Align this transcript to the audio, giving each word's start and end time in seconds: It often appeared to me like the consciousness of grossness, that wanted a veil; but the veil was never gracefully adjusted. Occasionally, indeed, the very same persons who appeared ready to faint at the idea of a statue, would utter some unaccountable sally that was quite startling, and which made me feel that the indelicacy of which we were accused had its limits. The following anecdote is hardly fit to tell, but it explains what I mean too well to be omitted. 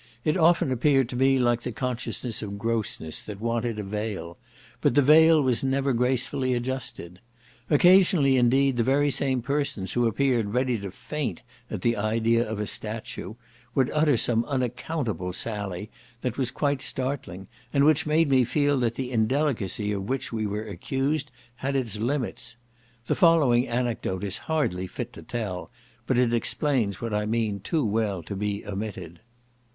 It 0.25 0.35
often 0.35 0.71
appeared 0.71 1.09
to 1.09 1.15
me 1.15 1.37
like 1.37 1.61
the 1.61 1.71
consciousness 1.71 2.41
of 2.41 2.57
grossness, 2.57 3.21
that 3.21 3.39
wanted 3.39 3.77
a 3.77 3.83
veil; 3.83 4.39
but 4.81 4.95
the 4.95 5.01
veil 5.03 5.39
was 5.43 5.63
never 5.63 5.93
gracefully 5.93 6.55
adjusted. 6.55 7.19
Occasionally, 7.69 8.35
indeed, 8.35 8.77
the 8.77 8.83
very 8.83 9.11
same 9.11 9.43
persons 9.43 9.93
who 9.93 10.07
appeared 10.07 10.55
ready 10.55 10.79
to 10.79 10.89
faint 10.89 11.43
at 11.69 11.83
the 11.83 11.95
idea 11.97 12.49
of 12.49 12.59
a 12.59 12.65
statue, 12.65 13.35
would 13.75 13.91
utter 13.93 14.17
some 14.17 14.43
unaccountable 14.45 15.33
sally 15.33 15.91
that 16.21 16.35
was 16.35 16.49
quite 16.49 16.81
startling, 16.81 17.45
and 17.71 17.83
which 17.85 18.07
made 18.07 18.27
me 18.27 18.43
feel 18.43 18.79
that 18.79 18.95
the 18.95 19.11
indelicacy 19.11 19.91
of 19.91 20.09
which 20.09 20.33
we 20.33 20.47
were 20.47 20.65
accused 20.67 21.29
had 21.57 21.75
its 21.75 21.97
limits. 21.97 22.55
The 23.05 23.13
following 23.13 23.67
anecdote 23.67 24.23
is 24.23 24.37
hardly 24.49 24.87
fit 24.87 25.13
to 25.13 25.21
tell, 25.21 25.69
but 26.07 26.17
it 26.17 26.33
explains 26.33 27.01
what 27.01 27.13
I 27.13 27.27
mean 27.27 27.59
too 27.59 27.85
well 27.85 28.23
to 28.23 28.35
be 28.35 28.65
omitted. 28.65 29.19